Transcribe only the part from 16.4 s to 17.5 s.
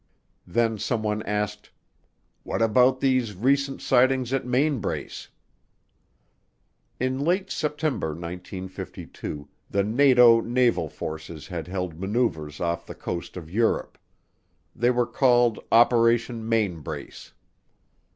Mainbrace.